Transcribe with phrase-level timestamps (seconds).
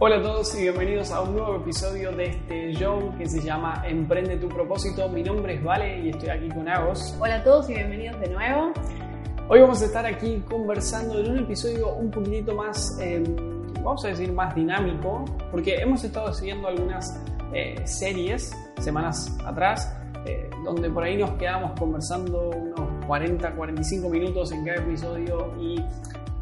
[0.00, 3.82] Hola a todos y bienvenidos a un nuevo episodio de este show que se llama
[3.84, 5.08] Emprende tu propósito.
[5.08, 7.16] Mi nombre es Vale y estoy aquí con Agos.
[7.18, 8.72] Hola a todos y bienvenidos de nuevo.
[9.48, 13.24] Hoy vamos a estar aquí conversando en un episodio un poquitito más, eh,
[13.82, 17.20] vamos a decir, más dinámico, porque hemos estado siguiendo algunas
[17.52, 19.92] eh, series semanas atrás,
[20.26, 25.84] eh, donde por ahí nos quedamos conversando unos 40, 45 minutos en cada episodio y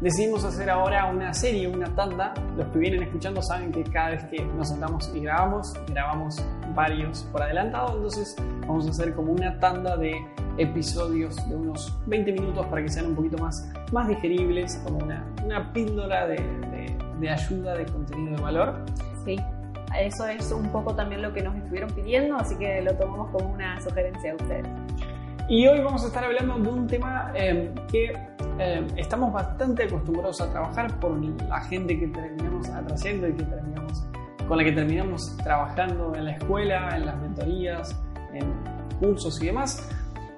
[0.01, 2.33] decidimos hacer ahora una serie, una tanda.
[2.55, 6.43] Los que vienen escuchando saben que cada vez que nos sentamos y grabamos, grabamos
[6.75, 8.35] varios por adelantado, entonces
[8.67, 10.15] vamos a hacer como una tanda de
[10.57, 15.25] episodios de unos 20 minutos para que sean un poquito más, más digeribles, como una,
[15.43, 18.85] una píldora de, de, de ayuda, de contenido de valor.
[19.25, 19.37] Sí,
[19.99, 23.53] eso es un poco también lo que nos estuvieron pidiendo, así que lo tomamos como
[23.53, 24.67] una sugerencia a ustedes.
[25.49, 28.13] Y hoy vamos a estar hablando de un tema eh, que
[28.59, 34.03] eh, estamos bastante acostumbrados a trabajar por la gente que terminamos atrayendo y que terminamos,
[34.47, 37.95] con la que terminamos trabajando en la escuela, en las mentorías,
[38.33, 38.53] en
[38.99, 39.89] cursos y demás.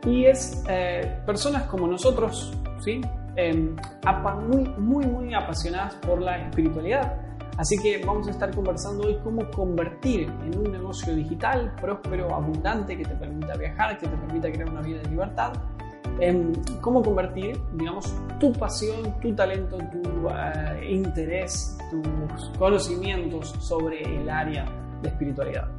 [0.06, 3.02] Y es eh, personas como nosotros, ¿sí?
[3.36, 3.76] Eh,
[4.48, 7.22] muy, muy, muy apasionadas por la espiritualidad.
[7.58, 12.98] Así que vamos a estar conversando hoy cómo convertir en un negocio digital próspero, abundante,
[12.98, 15.54] que te permita viajar, que te permita crear una vida de libertad,
[16.22, 24.30] en cómo convertir, digamos, tu pasión, tu talento, tu uh, interés, tus conocimientos sobre el
[24.30, 24.66] área
[25.02, 25.70] de espiritualidad.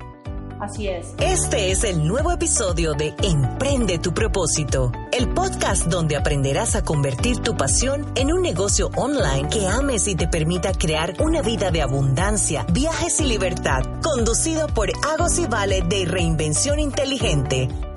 [0.61, 1.15] Así es.
[1.19, 7.39] Este es el nuevo episodio de Emprende tu propósito, el podcast donde aprenderás a convertir
[7.39, 11.81] tu pasión en un negocio online que ames y te permita crear una vida de
[11.81, 17.90] abundancia, viajes y libertad, conducido por Agos y Vale de Reinvención Inteligente.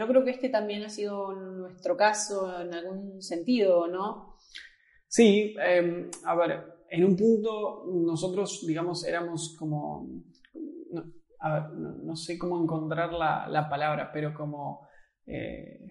[0.00, 4.36] Yo creo que este también ha sido nuestro caso en algún sentido, ¿no?
[5.06, 10.08] Sí, eh, a ver, en un punto nosotros, digamos, éramos como
[11.42, 14.88] no, sé cómo encontrar la, la palabra, pero como
[15.26, 15.90] eh,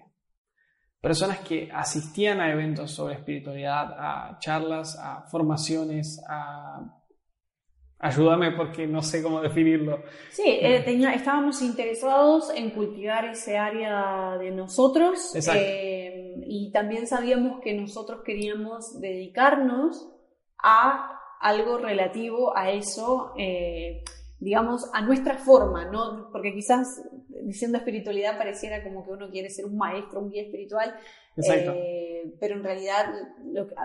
[1.00, 6.96] personas que asistían a eventos sobre espiritualidad, a charlas, a formaciones, a...
[8.00, 10.04] Ayúdame porque no sé cómo definirlo.
[10.32, 10.84] Sí, eh,
[11.14, 19.00] estábamos interesados en cultivar ese área de nosotros eh, y también sabíamos que nosotros queríamos
[19.02, 20.10] dedicarnos
[20.58, 23.34] a algo relativo a eso
[24.40, 26.30] digamos, a nuestra forma, ¿no?
[26.32, 27.02] Porque quizás
[27.44, 30.96] diciendo espiritualidad pareciera como que uno quiere ser un maestro, un guía espiritual,
[31.38, 33.06] eh, pero en realidad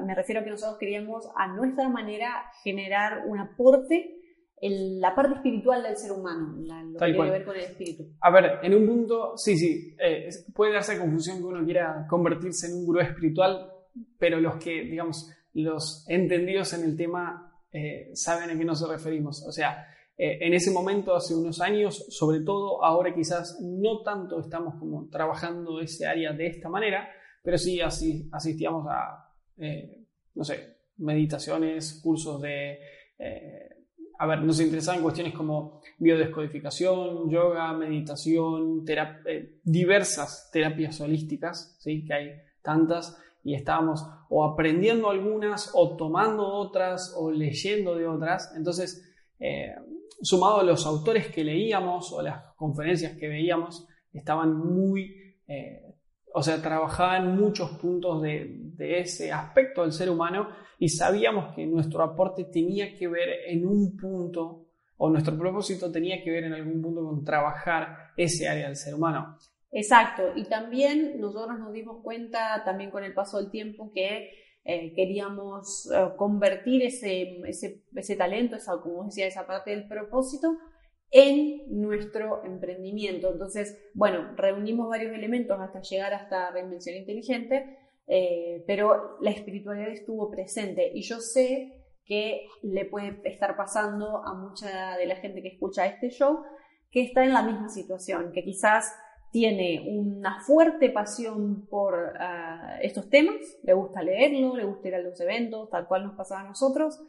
[0.05, 4.21] me refiero a que nosotros queríamos a nuestra manera generar un aporte
[4.61, 8.05] en la parte espiritual del ser humano, lo que tiene que ver con el espíritu.
[8.21, 12.69] A ver, en un punto, sí, sí, eh, puede darse confusión que uno quiera convertirse
[12.69, 13.71] en un gurú espiritual,
[14.19, 19.45] pero los que, digamos, los entendidos en el tema eh, saben a qué nos referimos.
[19.47, 19.87] O sea,
[20.17, 25.09] eh, en ese momento, hace unos años, sobre todo, ahora quizás no tanto estamos como
[25.09, 27.09] trabajando ese área de esta manera,
[27.43, 30.05] pero sí así, asistíamos a, eh,
[30.35, 32.79] no sé, meditaciones, cursos de...
[33.19, 33.69] Eh,
[34.17, 38.85] a ver, nos interesaban cuestiones como biodescodificación, yoga, meditación,
[39.65, 42.05] diversas terapias holísticas, ¿sí?
[42.05, 42.31] que hay
[42.63, 48.55] tantas, y estábamos o aprendiendo algunas, o tomando otras, o leyendo de otras.
[48.57, 49.05] Entonces,
[50.23, 55.83] sumado a los autores que leíamos o las conferencias que veíamos, estaban muy, eh,
[56.33, 60.49] o sea, trabajaban muchos puntos de, ese aspecto del ser humano
[60.79, 64.67] y sabíamos que nuestro aporte tenía que ver en un punto,
[64.97, 68.95] o nuestro propósito tenía que ver en algún punto con trabajar ese área del ser
[68.95, 69.37] humano.
[69.71, 74.31] Exacto, y también nosotros nos dimos cuenta, también con el paso del tiempo, que
[74.65, 80.57] eh, queríamos eh, convertir ese, ese, ese, talento, esa, como decía, esa parte del propósito
[81.11, 83.31] en nuestro emprendimiento.
[83.31, 90.31] Entonces, bueno, reunimos varios elementos hasta llegar hasta Reinvención Inteligente, eh, pero la espiritualidad estuvo
[90.31, 95.49] presente y yo sé que le puede estar pasando a mucha de la gente que
[95.49, 96.41] escucha este show
[96.91, 98.95] que está en la misma situación, que quizás
[99.35, 103.35] tiene una fuerte pasión por ah, estos temas,
[103.65, 107.01] le gusta leerlo, le gusta ir a los eventos, tal cual nos pasaba a nosotros,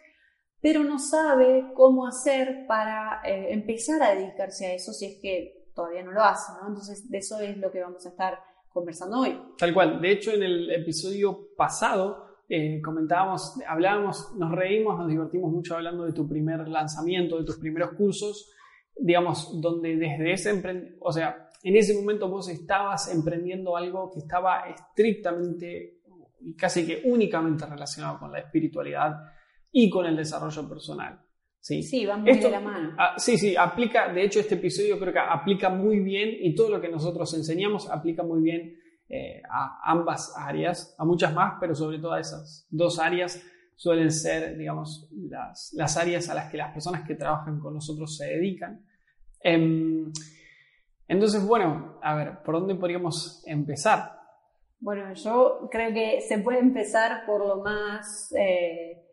[0.60, 5.70] pero no sabe cómo hacer para eh, empezar a dedicarse a eso si es que
[5.76, 6.70] todavía no lo hace, ¿no?
[6.70, 8.40] Entonces, de eso es lo que vamos a estar
[8.70, 9.40] conversando hoy.
[9.60, 10.02] Tal cual.
[10.02, 16.06] De hecho, en el episodio pasado eh, comentábamos, hablábamos, nos reímos, nos divertimos mucho hablando
[16.06, 18.52] de tu primer lanzamiento, de tus primeros cursos,
[18.98, 24.70] digamos, donde desde ese o sea, en ese momento vos estabas emprendiendo algo que estaba
[24.70, 26.00] estrictamente
[26.40, 29.16] y casi que únicamente relacionado con la espiritualidad
[29.72, 31.20] y con el desarrollo personal.
[31.60, 32.96] Sí, sí va muy de la mano.
[33.18, 36.80] Sí, sí, aplica, de hecho este episodio creo que aplica muy bien y todo lo
[36.80, 38.78] que nosotros enseñamos aplica muy bien
[39.10, 43.44] eh, a ambas áreas, a muchas más, pero sobre todo a esas dos áreas
[43.76, 48.16] suelen ser, digamos, las, las áreas a las que las personas que trabajan con nosotros
[48.18, 48.86] se dedican.
[49.42, 50.12] Em,
[51.08, 54.16] entonces, bueno, a ver, ¿por dónde podríamos empezar?
[54.80, 59.06] Bueno, yo creo que se puede empezar por lo más eh,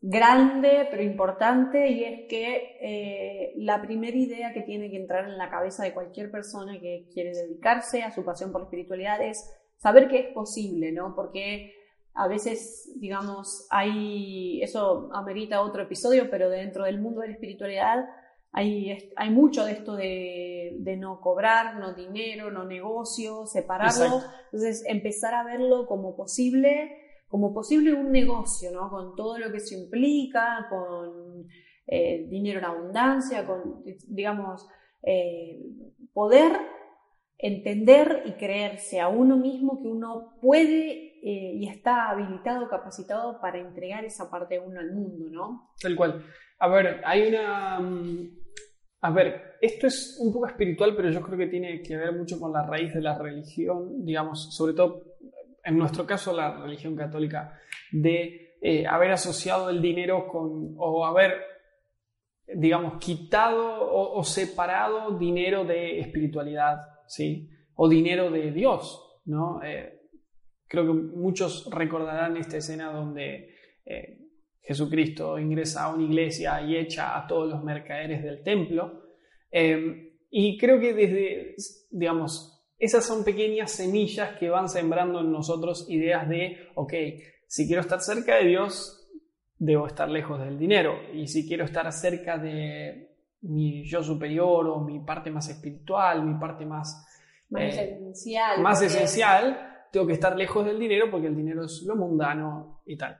[0.00, 5.38] grande pero importante y es que eh, la primera idea que tiene que entrar en
[5.38, 9.50] la cabeza de cualquier persona que quiere dedicarse a su pasión por la espiritualidad es
[9.76, 11.14] saber que es posible, ¿no?
[11.14, 11.72] Porque
[12.18, 18.04] a veces, digamos, hay, eso amerita otro episodio, pero dentro del mundo de la espiritualidad
[18.50, 24.20] hay, hay mucho de esto de, de no cobrar, no dinero, no negocio, separarlo.
[24.46, 28.88] Entonces, empezar a verlo como posible como posible un negocio, ¿no?
[28.90, 31.46] Con todo lo que se implica, con
[31.86, 34.66] eh, dinero en abundancia, con, digamos,
[35.02, 35.62] eh,
[36.12, 36.52] poder
[37.36, 43.58] entender y creerse a uno mismo que uno puede eh, y está habilitado, capacitado para
[43.58, 45.70] entregar esa parte de uno al mundo, ¿no?
[45.80, 46.24] Tal cual.
[46.58, 47.80] A ver, hay una...
[47.80, 48.38] Mm,
[49.00, 52.38] a ver, esto es un poco espiritual, pero yo creo que tiene que ver mucho
[52.40, 55.02] con la raíz de la religión, digamos, sobre todo
[55.68, 57.58] en nuestro caso la religión católica,
[57.92, 61.34] de eh, haber asociado el dinero con, o haber,
[62.46, 67.50] digamos, quitado o, separado dinero de espiritualidad, ¿sí?
[67.74, 69.62] O dinero de Dios, ¿no?
[69.62, 69.97] Eh,
[70.68, 73.54] creo que muchos recordarán esta escena donde
[73.84, 74.18] eh,
[74.60, 79.02] Jesucristo ingresa a una iglesia y echa a todos los mercaderes del templo.
[80.30, 81.56] y creo que desde,
[81.90, 86.92] digamos, esas son pequeñas semillas que van sembrando en nosotros ideas de, ok,
[87.46, 89.08] si quiero estar cerca de Dios,
[89.58, 91.00] debo estar lejos del dinero.
[91.12, 96.38] Y si quiero estar cerca de mi yo superior o mi parte más espiritual, mi
[96.38, 97.06] parte más,
[97.48, 101.82] más eh, esencial, más esencial tengo que estar lejos del dinero porque el dinero es
[101.82, 103.18] lo mundano y tal.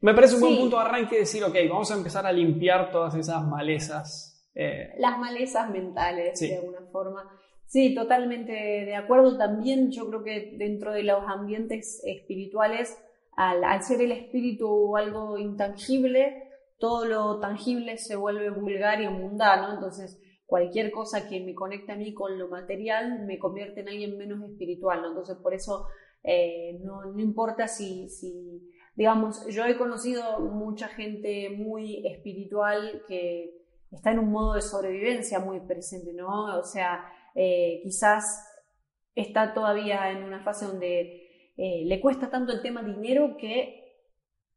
[0.00, 3.14] Me parece un buen punto de arranque decir, ok, vamos a empezar a limpiar todas
[3.14, 4.50] esas malezas.
[4.54, 7.30] Eh, Las malezas mentales, de alguna forma.
[7.66, 9.36] Sí, totalmente de acuerdo.
[9.36, 12.98] También yo creo que dentro de los ambientes espirituales,
[13.36, 16.48] al, ser el espíritu algo intangible,
[16.78, 19.74] todo lo tangible se vuelve vulgar y mundano.
[19.74, 20.18] Entonces,
[20.50, 24.42] cualquier cosa que me conecte a mí con lo material me convierte en alguien menos
[24.42, 25.00] espiritual.
[25.06, 25.86] Entonces, por eso
[26.24, 33.62] eh, no, no, importa si, si, digamos, yo he conocido mucha gente muy espiritual que
[33.92, 36.58] está en un modo de sobrevivencia muy presente, ¿no?
[36.58, 37.04] O sea,
[37.36, 38.44] eh, quizás
[39.14, 43.76] está todavía en una fase donde eh, le cuesta tanto el tema dinero que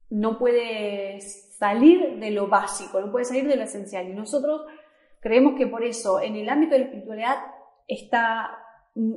[0.10, 4.10] no puede salir de lo básico, no puede salir de lo esencial.
[4.10, 4.63] Y nosotros
[5.24, 7.38] creemos que por eso en el ámbito de la espiritualidad
[7.88, 8.51] está,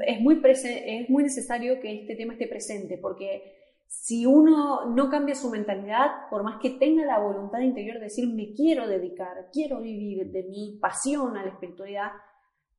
[0.06, 3.42] es, muy es muy necesario que este tema esté presente, porque
[3.88, 8.28] si uno no cambia su mentalidad, por más que tenga la voluntad interior de decir
[8.28, 12.12] me quiero dedicar, quiero vivir de mi pasión a la espiritualidad,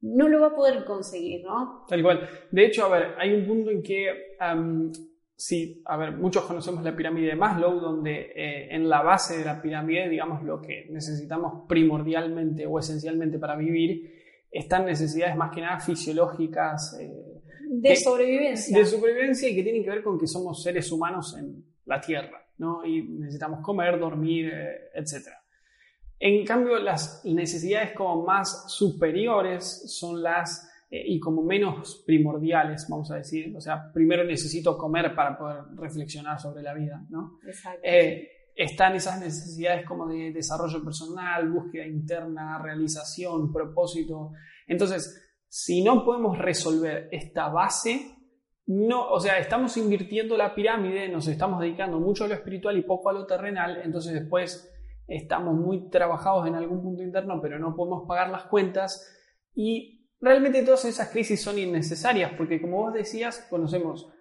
[0.02, 1.86] no lo va a poder conseguir, ¿no?
[1.88, 2.30] Tal cual.
[2.52, 4.36] De hecho, a ver, hay un punto en que,
[5.38, 9.46] sí, a ver, muchos conocemos la pirámide de Maslow, donde eh, en la base de
[9.46, 14.18] la pirámide, digamos, lo que necesitamos primordialmente o esencialmente para vivir,
[14.52, 16.98] están necesidades más que nada fisiológicas.
[17.00, 17.14] Eh,
[17.70, 18.78] de sobrevivencia.
[18.78, 22.44] De sobrevivencia y que tienen que ver con que somos seres humanos en la Tierra,
[22.58, 22.84] ¿no?
[22.84, 25.28] Y necesitamos comer, dormir, eh, etc.
[26.20, 33.12] En cambio, las necesidades como más superiores son las eh, y como menos primordiales, vamos
[33.12, 33.56] a decir.
[33.56, 37.40] O sea, primero necesito comer para poder reflexionar sobre la vida, ¿no?
[37.84, 44.32] Eh, están esas necesidades como de desarrollo personal, búsqueda interna, realización, propósito.
[44.66, 48.16] Entonces, si no podemos resolver esta base,
[48.66, 52.82] no, o sea, estamos invirtiendo la pirámide, nos estamos dedicando mucho a lo espiritual y
[52.82, 54.70] poco a lo terrenal, entonces después
[55.08, 59.08] estamos muy trabajados en algún punto interno, pero no podemos pagar las cuentas
[59.56, 64.12] y realmente todas esas crisis son innecesarias porque como vos decías, conocemos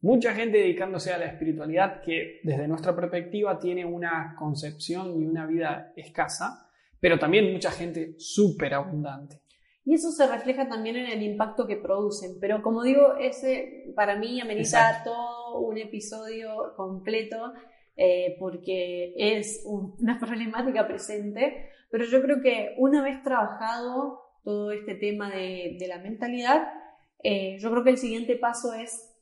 [0.00, 5.46] mucha gente dedicándose a la espiritualidad que desde nuestra perspectiva tiene una concepción y una
[5.46, 6.70] vida escasa,
[7.00, 9.40] pero también mucha gente súper abundante.
[9.84, 12.38] Y eso se refleja también en el impacto que producen.
[12.40, 17.52] Pero como digo, ese para mí amerita todo un episodio completo
[17.96, 21.70] eh, porque es una problemática presente.
[21.88, 26.72] Pero yo creo que una vez trabajado todo este tema de, la mentalidad,
[27.20, 29.12] eh, yo creo que el siguiente paso es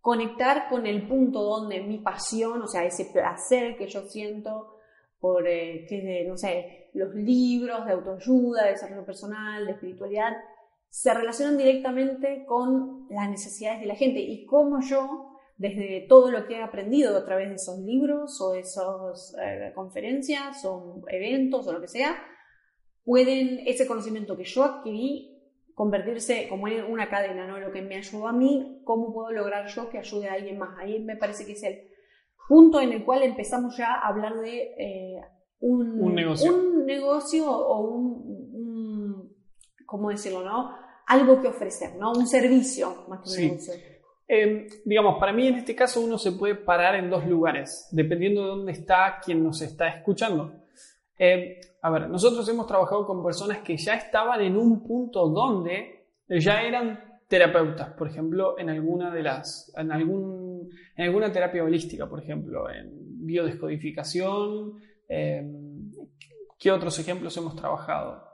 [0.00, 4.76] conectar con el punto donde mi pasión, o sea, ese placer que yo siento
[5.18, 10.36] por, eh, no sé, los libros de autoayuda, de desarrollo personal, de espiritualidad,
[10.88, 16.46] se relacionan directamente con las necesidades de la gente y cómo yo, desde todo lo
[16.46, 21.72] que he aprendido a través de esos libros o esas eh, conferencias o eventos o
[21.72, 22.16] lo que sea,
[23.08, 25.34] pueden ese conocimiento que yo adquirí
[25.72, 27.58] convertirse como en una cadena, ¿no?
[27.58, 30.78] Lo que me ayudó a mí, ¿cómo puedo lograr yo que ayude a alguien más?
[30.78, 31.88] Ahí me parece que es el
[32.46, 35.20] punto en el cual empezamos ya a hablar de eh,
[35.60, 36.54] un, negocio.
[36.54, 37.50] un, negocio.
[37.50, 39.34] o un,
[39.86, 40.74] ¿cómo decirlo, no?
[41.06, 42.12] Algo que ofrecer, ¿no?
[42.12, 43.72] Un servicio más que un negocio.
[44.30, 48.42] Em, digamos, para mí en este caso uno se puede parar en dos lugares, dependiendo
[48.42, 50.52] de dónde está quien nos está escuchando.
[51.18, 56.06] Eh, a ver, nosotros hemos trabajado con personas que ya estaban en un punto donde
[56.28, 62.08] ya eran terapeutas, por ejemplo, en alguna de las, en, algún, en alguna terapia holística,
[62.08, 62.90] por ejemplo, en
[63.26, 64.74] biodescodificación.
[65.08, 65.42] Eh,
[66.58, 68.28] ¿Qué otros ejemplos hemos trabajado?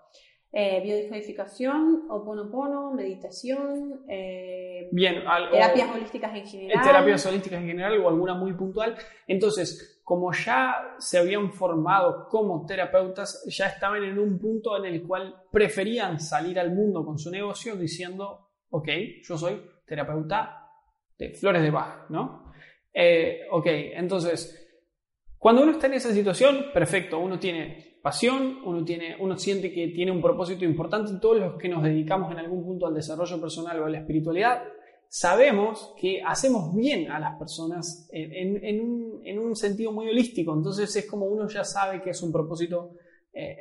[0.57, 6.85] eh, biodescodificación, oponopono, meditación, eh, Bien, terapias holísticas en general.
[6.85, 8.95] Terapias holísticas en general o alguna muy puntual.
[9.27, 15.03] Entonces, como ya se habían formado como terapeutas, ya estaban en un punto en el
[15.03, 18.89] cual preferían salir al mundo con su negocio diciendo, ok,
[19.23, 20.69] yo soy terapeuta
[21.17, 22.53] de flores de Bach, ¿no?
[22.93, 24.79] Eh, ok, entonces,
[25.39, 29.89] cuando uno está en esa situación, perfecto, uno tiene pasión, uno, tiene, uno siente que
[29.89, 33.81] tiene un propósito importante todos los que nos dedicamos en algún punto al desarrollo personal
[33.81, 34.63] o a la espiritualidad,
[35.09, 40.53] sabemos que hacemos bien a las personas en, un, sentido muy holístico.
[40.53, 42.97] Entonces es como uno ya sabe que es un propósito
[43.33, 43.57] eh,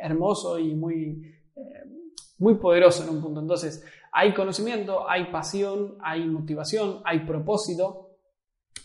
[0.00, 1.60] hermoso y muy, eh,
[2.38, 3.40] muy poderoso en un punto.
[3.40, 8.16] Entonces hay conocimiento, hay pasión, hay motivación, hay propósito.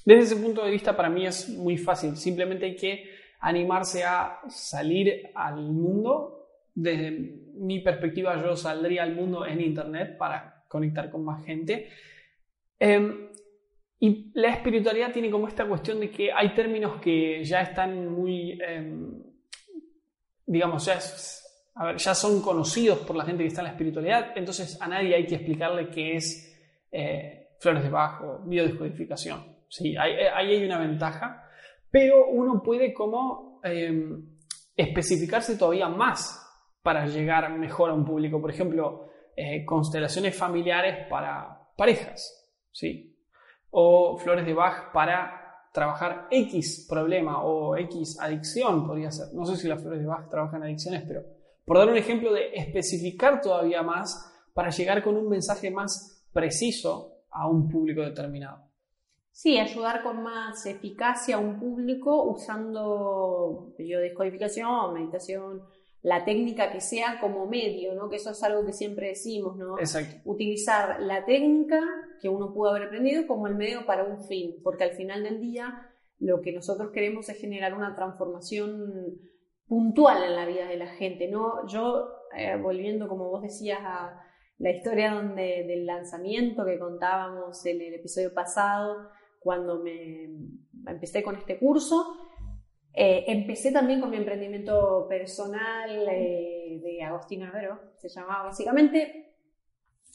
[0.06, 2.18] Desde ese punto de vista para mí es muy fácil.
[2.18, 3.04] Simplemente hay que
[3.40, 6.48] animarse a salir al mundo.
[6.74, 7.12] Desde
[7.56, 11.90] mi perspectiva, yo saldría al mundo en Internet para conectar con más gente.
[12.80, 13.28] Em,
[14.00, 18.58] y la espiritualidad tiene como esta cuestión de que hay términos que ya están muy,
[18.62, 19.22] em,
[20.46, 21.00] digamos, ya,
[21.98, 25.26] ya son conocidos por la gente que está en la espiritualidad, entonces a nadie hay
[25.26, 26.46] que explicarle qué es
[26.92, 29.58] eh, flores de bajo, biodescodificación.
[29.68, 30.16] Sí, ahí
[30.56, 31.50] hay una ventaja
[31.92, 34.24] pero uno puede como em,
[34.76, 36.46] especificarse todavía más
[36.82, 38.40] para llegar mejor a un público.
[38.40, 39.09] Por ejemplo,
[39.42, 43.16] eh, constelaciones familiares para parejas, ¿sí?
[43.72, 49.34] O flores de Bach para trabajar X problema o X adicción, podría ser.
[49.34, 51.24] No sé si las flores de Bach trabajan adicciones, pero
[51.64, 57.20] por dar un ejemplo de especificar todavía más para llegar con un mensaje más preciso
[57.32, 58.68] a un público determinado.
[59.32, 65.64] Sí, ayudar con más eficacia a un público usando biodescodificación, meditación,
[66.02, 68.10] la técnica que sea como medio, ¿no?
[68.10, 69.78] Que eso es algo que siempre decimos, ¿no?
[69.78, 70.22] Exacto.
[70.26, 71.82] Utilizar la técnica
[72.22, 75.42] que uno pudo haber aprendido como el medio para un fin, porque al final del
[75.42, 75.90] día
[76.20, 79.20] lo que nosotros queremos es generar una transformación
[79.68, 81.68] puntual en la vida de la gente, ¿no?
[81.68, 84.22] Yo, eh, volviendo, como vos decías, a
[84.58, 90.30] la historia donde, del lanzamiento que contábamos en el episodio pasado, cuando me
[90.88, 92.29] empecé con este curso.
[92.94, 99.34] Eh, empecé también con mi emprendimiento personal eh, de Agostina Avero, se llamaba básicamente,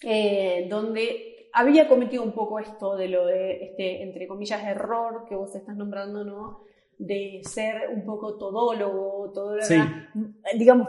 [0.03, 5.37] eh, donde había cometido un poco esto de lo de, este, entre comillas, error que
[5.37, 6.65] vos estás nombrando, ¿no?
[6.99, 9.57] De ser un poco todólogo, todo
[10.59, 10.89] digamos,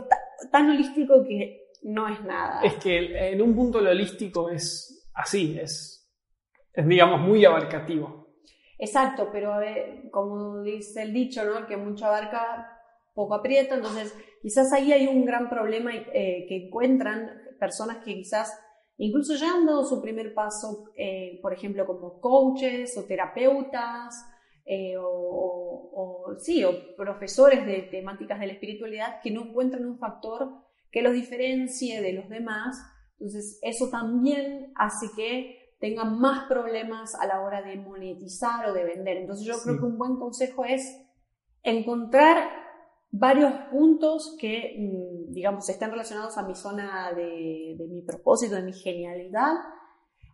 [0.51, 2.62] tan holístico que no es nada.
[2.62, 6.12] Es que en un punto lo holístico es así, es,
[6.74, 8.25] es digamos, muy abarcativo.
[8.77, 9.53] Exacto, pero
[10.12, 11.65] como dice el dicho, ¿no?
[11.65, 12.79] que mucho abarca,
[13.13, 18.53] poco aprieta, entonces quizás ahí hay un gran problema eh, que encuentran personas que quizás
[18.98, 24.13] incluso ya han dado su primer paso, eh, por ejemplo, como coaches o terapeutas,
[24.65, 30.50] eh, o, sí, o profesores de temáticas de la espiritualidad que no encuentran un factor
[30.91, 32.77] que los diferencie de los demás.
[33.13, 38.84] Entonces, eso también hace que tengan más problemas a la hora de monetizar o de
[38.84, 39.17] vender.
[39.17, 41.01] Entonces yo creo que un buen consejo es
[41.63, 42.50] encontrar
[43.12, 48.74] varios puntos que, mm, digamos, estén relacionados a mi zona de, mi propósito, de mi
[48.74, 49.53] genialidad,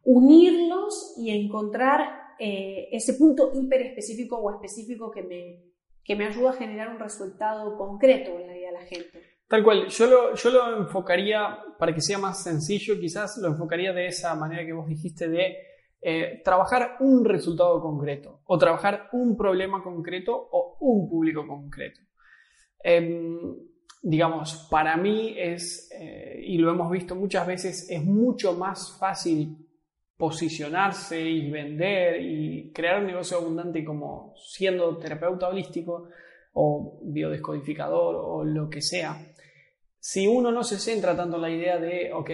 [0.04, 5.64] unirlos y encontrar eh, ese punto hiper específico o específico que me,
[6.04, 9.31] que me ayuda a generar un resultado concreto en la vida de la gente.
[9.52, 13.92] Tal cual, yo lo, yo lo enfocaría, para que sea más sencillo, quizás lo enfocaría
[13.92, 15.58] de esa manera que vos dijiste de
[16.02, 22.00] eh, trabajar un resultado concreto o trabajar un problema concreto o un público concreto.
[22.82, 23.58] Em,
[24.02, 29.58] digamos, para mí es, eh, y lo hemos visto muchas veces, es mucho más fácil
[30.16, 36.08] posicionarse y vender y crear un negocio abundante como siendo terapeuta holístico
[36.54, 39.34] o biodescodificador o lo que sea.
[40.00, 42.30] Si uno no se centra tanto en la idea de, ok,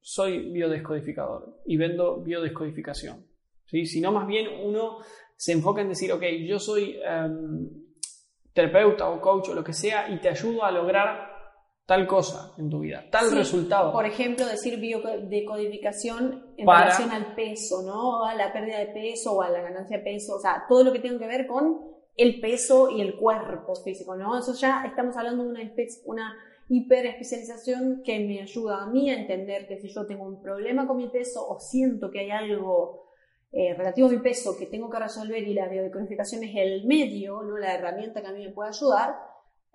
[0.00, 3.26] soy biodescodificador y vendo biodescodificación,
[3.64, 3.86] ¿sí?
[3.86, 4.98] sino más bien uno
[5.36, 7.68] se enfoca en decir, ok, yo soy em,
[8.52, 11.34] terapeuta o coach o lo que sea y te ayudo a lograr
[11.86, 13.92] tal cosa en tu vida, tal resultado.
[13.92, 18.24] Por ejemplo, decir biodecodificación en relación al peso, ¿no?
[18.24, 20.92] A la pérdida de peso o a la ganancia de peso, o sea, todo lo
[20.92, 24.38] que tenga que ver con el peso y el cuerpo físico, ¿no?
[24.38, 25.60] Eso ya estamos hablando de una,
[26.04, 26.36] una
[26.68, 30.96] hiperespecialización que me ayuda a mí a entender que si yo tengo un problema con
[30.96, 33.04] mi peso o siento que hay algo
[33.52, 37.42] eh, relativo a mi peso que tengo que resolver y la biodecodificación es el medio,
[37.42, 37.58] ¿no?
[37.58, 39.14] la herramienta que a mí me puede ayudar,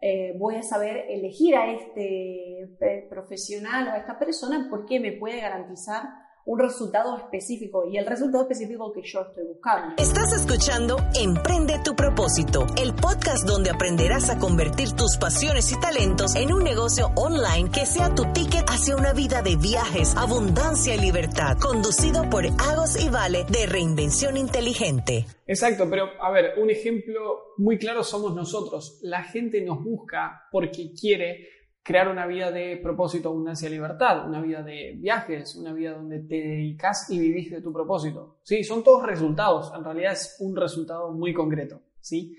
[0.01, 5.11] eh, voy a saber elegir a este eh, profesional o a esta persona porque me
[5.11, 6.03] puede garantizar
[6.49, 9.93] un resultado específico y el resultado específico que yo estoy buscando.
[10.01, 16.35] Estás escuchando Emprende tu propósito, el podcast donde aprenderás a convertir tus pasiones y talentos
[16.35, 20.99] en un negocio online que sea tu ticket hacia una vida de viajes, abundancia y
[20.99, 25.27] libertad, conducido por Agos y Vale de Reinvención Inteligente.
[25.45, 28.97] Exacto, pero a ver, un ejemplo muy claro somos nosotros.
[29.03, 34.41] La gente nos busca porque quiere crear una vida de propósito, abundancia y libertad, una
[34.41, 38.39] vida de viajes, una vida donde te dedicas y vivís de tu propósito.
[38.43, 42.37] Sí, son todos resultados, en realidad es un resultado muy concreto, ¿sí?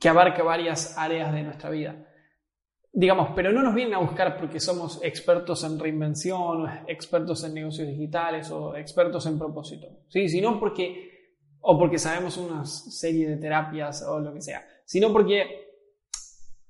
[0.00, 2.08] Que abarca varias áreas de nuestra vida.
[2.92, 7.88] Digamos, pero no nos vienen a buscar porque somos expertos en reinvención, expertos en negocios
[7.88, 10.28] digitales o expertos en propósito, ¿sí?
[10.28, 15.63] Sino porque, o porque sabemos una serie de terapias o lo que sea, sino porque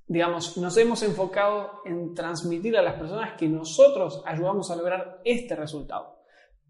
[0.06, 5.56] digamos, nos hemos enfocado en transmitir a las personas que nosotros ayudamos a lograr este
[5.56, 6.18] resultado.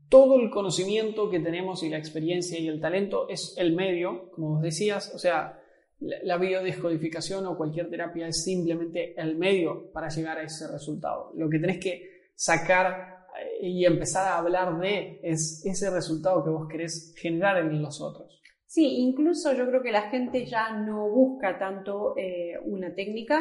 [0.09, 4.51] Todo el conocimiento que tenemos y la experiencia y el talento es el medio, como
[4.51, 5.61] vos decías, o sea,
[6.01, 11.33] la biodescodificación o cualquier terapia es simplemente el medio para llegar a ese resultado.
[11.35, 16.51] Lo que tenés que sacar eh, y empezar a hablar de es ese resultado que
[16.51, 18.40] vos querés generar en los otros.
[18.66, 23.40] Sí, incluso yo creo que la gente ya no busca tanto eh, una técnica,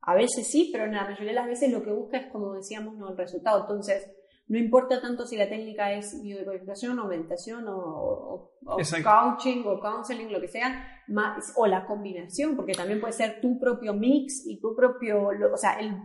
[0.00, 2.54] a veces sí, pero en la mayoría de las veces lo que busca es, como
[2.54, 3.60] decíamos, no el resultado.
[3.60, 4.10] Entonces,
[4.48, 10.40] no importa tanto si la técnica es biodecodificación o meditación o, coaching o counseling, lo
[10.40, 11.04] que sea,
[11.56, 15.78] o la combinación, porque también puede ser tu propio mix y tu propio, o sea,
[15.78, 15.96] el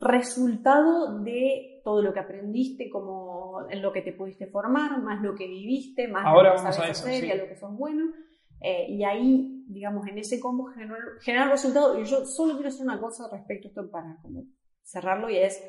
[0.00, 5.36] resultado de todo lo que aprendiste, como en lo que te pudiste formar, más lo
[5.36, 8.06] que viviste, más lo que sabes hacer y a lo que sos bueno.
[8.60, 11.96] Eh, y ahí, digamos, en ese combo generar, generar resultado.
[12.00, 14.46] Y yo solo quiero hacer una cosa respecto a esto para como
[14.82, 15.62] cerrarlo y es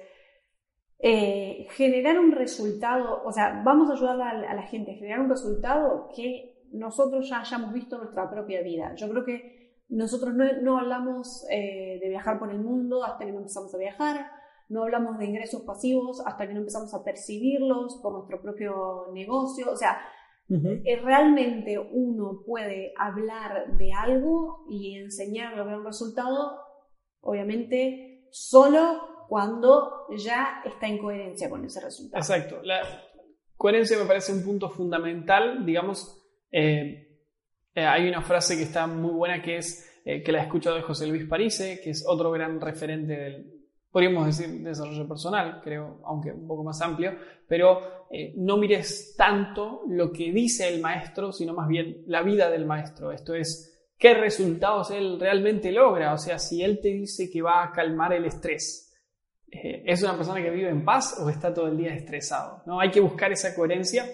[0.98, 5.30] eh, generar un resultado, o sea, vamos a ayudar a, la gente a generar un
[5.30, 8.96] resultado que nosotros ya hayamos visto en nuestra propia vida.
[8.96, 13.38] Yo creo que nosotros no, hablamos eh, de viajar por el mundo hasta que no
[13.38, 14.32] empezamos a viajar,
[14.70, 19.72] no hablamos de ingresos pasivos hasta que no empezamos a percibirlos por nuestro propio negocio.
[19.72, 20.00] O sea,
[20.50, 26.60] eh, realmente uno puede hablar de algo y enseñar lograr un resultado,
[27.22, 32.22] obviamente, solo cuando ya está en coherencia con ese resultado.
[32.22, 32.62] Exacto.
[32.64, 32.82] La
[33.56, 36.24] coherencia me parece un punto fundamental, digamos.
[36.52, 37.08] Eh,
[37.76, 40.78] eh, hay una frase que está muy buena que es, eh, que la he escuchado
[40.78, 43.57] de José Luis Parise, que es otro gran referente del,
[43.92, 47.16] podríamos decir, desarrollo personal, creo, aunque un poco más amplio,
[47.48, 52.50] pero eh, no mires tanto lo que dice el maestro, sino más bien la vida
[52.50, 53.12] del maestro.
[53.12, 56.14] Esto es, qué resultados él realmente logra.
[56.14, 58.94] O sea, si él te dice que va a calmar el estrés,
[59.50, 62.64] ¿es una persona que vive en paz o está todo el día estresado?
[62.66, 62.80] ¿no?
[62.80, 64.06] Hay que buscar esa coherencia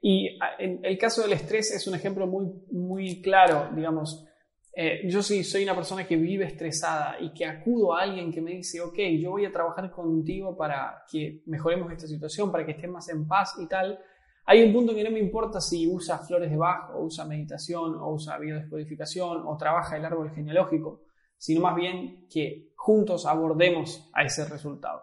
[0.00, 4.26] y ah, en el caso del estrés es un ejemplo muy, muy claro, digamos.
[4.74, 8.40] Eh, yo sí soy una persona que vive estresada y que acudo a alguien que
[8.40, 12.72] me dice, ok, yo voy a trabajar contigo para que mejoremos esta situación, para que
[12.72, 13.98] estés más en paz y tal.
[14.46, 17.96] Hay un punto que no me importa si usa flores de Bach o usa meditación
[17.96, 21.02] o usa biodescodificación o trabaja el árbol genealógico,
[21.36, 25.02] sino más bien que juntos abordemos a ese resultado.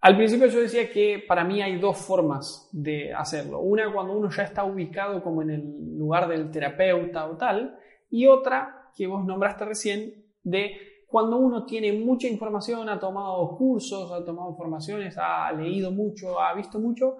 [0.00, 3.60] Al principio yo decía que para mí hay dos formas de hacerlo.
[3.60, 7.78] Una cuando uno ya está ubicado como en el lugar del terapeuta o tal,
[8.12, 14.12] y otra que vos nombraste recién de cuando uno tiene mucha información, ha tomado cursos,
[14.12, 17.16] ha tomado formaciones, ha leído mucho, ha visto mucho,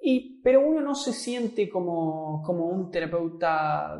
[0.00, 3.98] y, pero uno no se siente como, como un terapeuta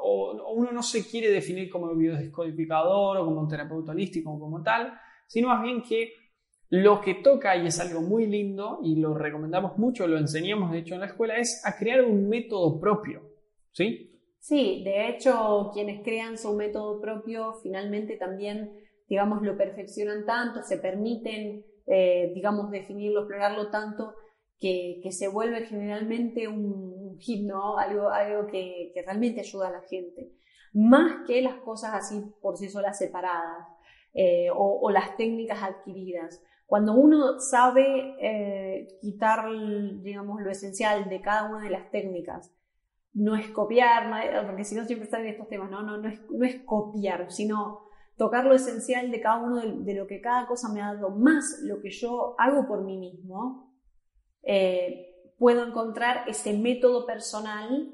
[0.00, 4.62] o, uno no se quiere definir como biodescodificador o como un terapeuta holístico o como
[4.62, 4.94] tal,
[5.26, 6.12] sino más bien que
[6.68, 10.78] lo que toca, y es algo muy lindo, y lo recomendamos mucho, lo enseñamos de
[10.78, 13.22] hecho en la escuela, es a crear un método propio.
[13.72, 14.15] ¿Sí?
[14.46, 18.78] Sí, de hecho, quienes crean su método propio finalmente también,
[19.08, 24.14] digamos, lo perfeccionan tanto, se permiten, eh, digamos, definirlo, explorarlo tanto,
[24.60, 27.76] que, se vuelve generalmente un, hit, ¿no?
[27.76, 30.30] Algo, algo que, realmente ayuda a la gente.
[30.72, 33.66] Más que las cosas así por sí solas separadas
[34.14, 36.40] eh, o, las técnicas adquiridas.
[36.66, 39.46] Cuando uno sabe eh, quitar,
[40.02, 42.55] digamos, lo esencial de cada una de las técnicas,
[43.16, 44.10] no es copiar,
[44.46, 47.80] porque si no siempre están estos temas, no, no, no, es, no es copiar, sino
[48.18, 51.60] tocar lo esencial de cada uno de, lo que cada cosa me ha dado, más
[51.62, 53.74] lo que yo hago por mí mismo,
[54.42, 57.90] eh, puedo encontrar ese método personal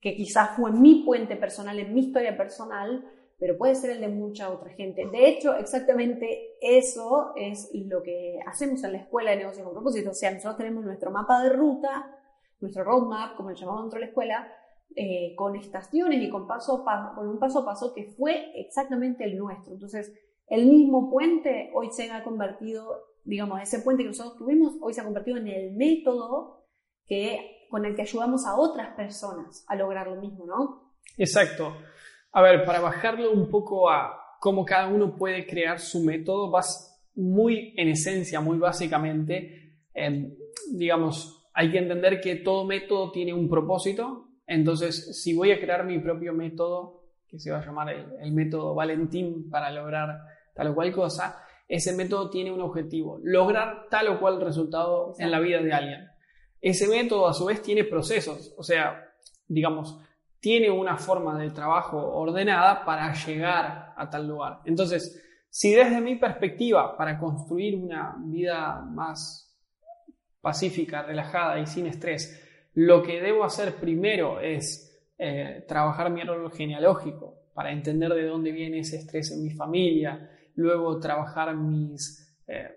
[0.00, 4.08] que quizás fue mi puente personal, en mi historia personal, pero puede ser el de
[4.08, 5.06] mucha otra gente.
[5.06, 10.10] De hecho, exactamente eso es lo que hacemos en la escuela de negocios con propósito.
[10.10, 12.14] O sea, nosotros tenemos nuestro mapa de ruta,
[12.60, 14.52] nuestro roadmap, como lo llamamos dentro de la escuela,
[14.96, 19.36] eh, con estaciones y con, paso, con un paso a paso que fue exactamente el
[19.36, 19.74] nuestro.
[19.74, 20.12] Entonces,
[20.48, 25.00] el mismo puente hoy se ha convertido, digamos, ese puente que nosotros tuvimos, hoy se
[25.00, 26.64] ha convertido en el método
[27.06, 30.94] que, con el que ayudamos a otras personas a lograr lo mismo, ¿no?
[31.16, 31.76] Exacto.
[32.32, 36.88] A ver, para bajarlo un poco a cómo cada uno puede crear su método, vas
[37.14, 39.74] muy en esencia, muy básicamente,
[40.72, 45.84] digamos, hay que entender que todo método tiene un propósito, entonces si voy a crear
[45.84, 50.18] mi propio método, que se va a llamar el, método Valentín para lograr
[50.54, 55.30] tal o cual cosa, ese método tiene un objetivo, lograr tal o cual resultado en
[55.30, 56.08] la vida de alguien.
[56.60, 59.04] Ese método a su vez tiene procesos, o sea,
[59.46, 60.00] digamos,
[60.40, 64.60] tiene una forma de trabajo ordenada para llegar a tal lugar.
[64.64, 69.54] Entonces, si desde mi perspectiva, para construir una vida más
[70.40, 72.47] pacífica, relajada y sin estrés,
[72.78, 78.52] lo que debo hacer primero es eh, trabajar mi árbol genealógico para entender de dónde
[78.52, 82.68] viene ese estrés en mi familia, luego trabajar mis, eh,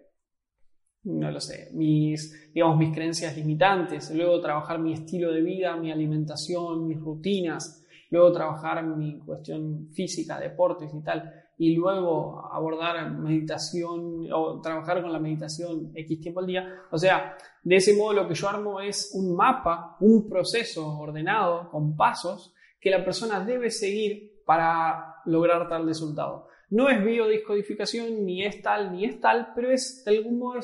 [1.04, 5.92] no lo sé, mis, digamos, mis creencias limitantes, luego trabajar mi estilo de vida, mi
[5.92, 11.32] alimentación, mis rutinas, luego trabajar mi cuestión física, deportes y tal,
[11.62, 16.68] y luego abordar meditación o trabajar con la meditación X tiempo al día.
[16.90, 21.70] O sea, de ese modo lo que yo armo es un mapa, un proceso ordenado
[21.70, 26.48] con pasos que la persona debe seguir para lograr tal resultado.
[26.72, 30.60] No es biodiscodificación, ni es tal, ni es tal, pero es de algún modo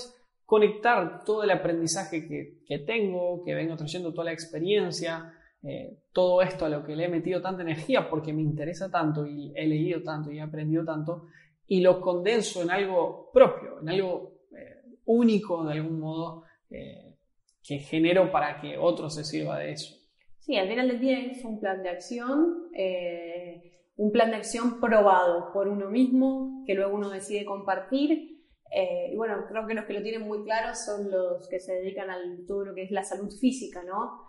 [0.46, 5.32] conectar todo el aprendizaje que, que tengo, que vengo trayendo toda la experiencia,
[5.69, 9.25] eh, todo esto a lo que le he metido tanta energía porque me interesa tanto
[9.27, 11.25] y he leído tanto y he aprendido tanto
[11.67, 17.13] y lo condenso en algo propio, en algo eh, único de algún modo eh,
[17.62, 19.93] que genero para que otro se sirva de eso.
[20.39, 22.69] Sí, al final del día es un plan de acción,
[23.97, 28.39] un plan de acción probado por uno mismo, que luego uno decide compartir.
[29.12, 32.10] y bueno, creo que los que lo tienen muy claro son los que se dedican
[32.10, 32.15] a
[32.47, 34.27] todo lo que es la salud física, ¿no?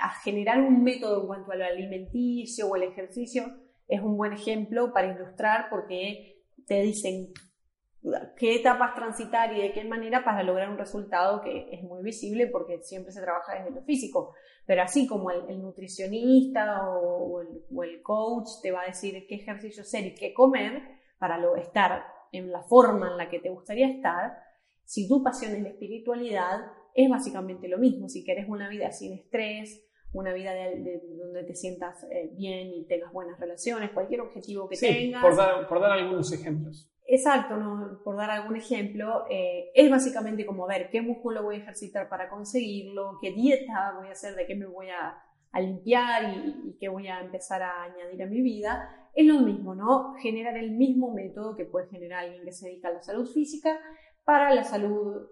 [0.00, 3.44] A generar un método en cuanto al alimenticio o el ejercicio
[3.88, 7.32] es un buen ejemplo para ilustrar porque te dicen
[8.36, 12.46] qué etapas transitar y de qué manera para lograr un resultado que es muy visible
[12.46, 14.34] porque siempre se trabaja desde lo físico.
[14.64, 20.06] Pero así como el, nutricionista o, el, coach te va a decir qué ejercicio hacer
[20.06, 20.82] y qué comer
[21.18, 24.36] para estar en la forma en la que te gustaría estar,
[24.84, 26.60] si tu pasión es la espiritualidad,
[26.96, 28.08] es básicamente lo mismo.
[28.08, 32.86] Si quieres una vida sin estrés, una vida de, donde te sientas eh, bien y
[32.86, 35.22] tengas buenas relaciones, cualquier objetivo que tengas.
[35.22, 36.90] Por dar, por dar algunos ejemplos.
[37.06, 38.00] Exacto, ¿no?
[38.02, 42.28] por dar algún ejemplo, eh, es básicamente como ver qué músculo voy a ejercitar para
[42.28, 45.22] conseguirlo, qué dieta voy a hacer, de qué me voy a,
[45.58, 49.08] limpiar y, y, qué voy a empezar a añadir a mi vida.
[49.14, 50.12] Es lo mismo, ¿no?
[50.20, 53.80] Generar el mismo método que puede generar alguien que se dedica a la salud física
[54.26, 55.26] para la salud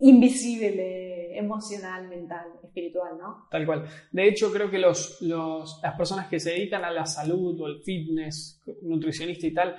[0.00, 3.48] invisible, emocional, mental, espiritual, ¿no?
[3.50, 3.84] Tal cual.
[4.12, 7.82] De hecho, creo que los, las personas que se dedican a la salud o el
[7.82, 9.76] fitness, nutricionista y tal,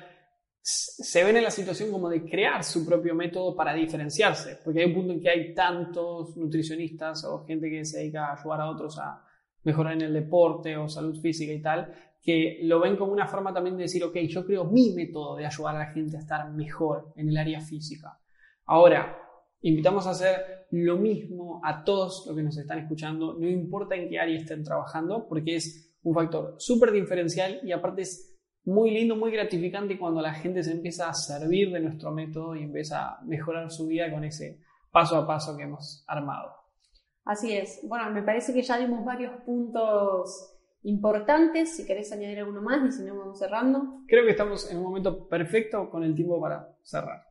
[0.62, 4.88] se ven en la situación como de crear su propio método para diferenciarse, porque hay
[4.88, 8.70] un punto en que hay tantos nutricionistas o gente que se dedica a ayudar a
[8.70, 9.24] otros a
[9.64, 13.54] mejorar en el deporte o salud física y tal, que lo ven como una forma
[13.54, 16.52] también de decir, ok, yo creo mi método de ayudar a la gente a estar
[16.52, 18.20] mejor en el área física.
[18.66, 19.18] Ahora,
[19.62, 24.10] invitamos a hacer lo mismo a todos los que nos están escuchando, no importa en
[24.10, 29.16] qué área estén trabajando, porque es un factor súper diferencial y aparte es muy lindo,
[29.16, 33.22] muy gratificante cuando la gente se empieza a servir de nuestro método y empieza a
[33.24, 34.60] mejorar su vida con ese
[34.92, 36.52] paso a paso que hemos armado.
[37.26, 37.82] Así es.
[37.88, 41.76] Bueno, me parece que ya dimos varios puntos importantes.
[41.76, 44.04] Si querés añadir alguno más y si no, vamos cerrando.
[44.08, 47.22] Creo que estamos en un momento perfecto con el tiempo para cerrar.